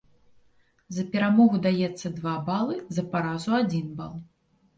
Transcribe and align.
За 0.95 1.03
перамогу 1.11 1.59
даецца 1.65 2.07
два 2.17 2.33
балы, 2.49 2.79
за 2.99 3.03
паразу 3.13 3.49
адзін 3.61 3.95
бал. 4.03 4.13